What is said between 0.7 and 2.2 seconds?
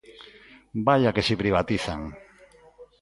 ¡Vaia que si privatizan!